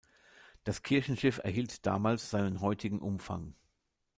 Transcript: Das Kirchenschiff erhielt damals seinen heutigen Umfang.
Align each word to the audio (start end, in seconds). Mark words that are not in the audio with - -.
Das 0.63 0.81
Kirchenschiff 0.81 1.37
erhielt 1.43 1.85
damals 1.85 2.31
seinen 2.31 2.61
heutigen 2.61 2.97
Umfang. 2.97 3.53